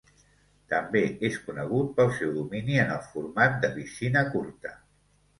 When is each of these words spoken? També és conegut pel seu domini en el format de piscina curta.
També 0.73 1.01
és 1.27 1.35
conegut 1.49 1.91
pel 1.99 2.09
seu 2.19 2.31
domini 2.37 2.79
en 2.83 2.93
el 2.93 3.03
format 3.11 3.59
de 3.67 3.71
piscina 3.75 4.25
curta. 4.37 4.73